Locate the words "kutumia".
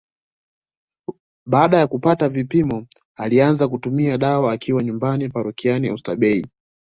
3.67-4.17